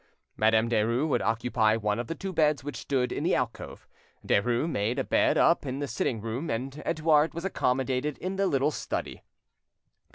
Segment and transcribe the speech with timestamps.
[0.35, 3.87] Madame Derues would occupy one of the two beds which stood in the alcove.
[4.25, 8.35] Derues had a bed made up in the sitting room, and Edouard was accommodated in
[8.35, 9.21] the little study.